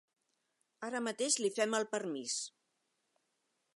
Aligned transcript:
Ara 0.87 1.01
mateix 1.07 1.37
li 1.43 1.51
fem 1.59 1.75
el 1.81 1.87
permís. 1.93 2.39